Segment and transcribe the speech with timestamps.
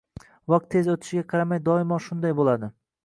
[0.53, 2.73] Vaqt tez o‘tishiga qaramay doimo shunday bo‘ladi.